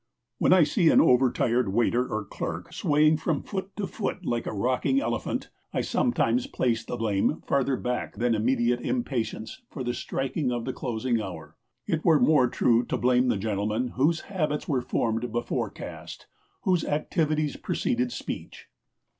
When 0.39 0.51
I 0.51 0.63
see 0.63 0.89
an 0.89 0.99
overtired 0.99 1.71
waiter 1.73 2.07
or 2.07 2.25
clerk 2.25 2.73
swaying 2.73 3.17
from 3.17 3.43
foot 3.43 3.75
to 3.75 3.85
foot 3.85 4.25
like 4.25 4.47
a 4.47 4.51
rocking 4.51 4.99
elephant, 4.99 5.51
I 5.75 5.81
sometimes 5.81 6.47
place 6.47 6.83
the 6.83 6.97
blame 6.97 7.41
further 7.45 7.77
back 7.77 8.15
than 8.15 8.33
immediate 8.33 8.81
impatience 8.81 9.61
for 9.69 9.83
the 9.83 9.93
striking 9.93 10.51
of 10.51 10.65
the 10.65 10.73
closing 10.73 11.21
hour. 11.21 11.55
It 11.85 12.03
were 12.03 12.19
more 12.19 12.47
true 12.49 12.83
to 12.87 12.97
blame 12.97 13.27
the 13.27 13.37
gentlemen 13.37 13.89
whose 13.89 14.21
habits 14.21 14.67
were 14.67 14.81
formed 14.81 15.31
before 15.31 15.69
caste, 15.69 16.25
whose 16.61 16.83
activities 16.83 17.55
preceded 17.55 18.11
speech. 18.11 18.69